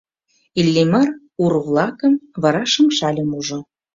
[0.59, 1.09] Иллимар
[1.43, 3.59] ур-влакым, вара шыҥшальым ужо.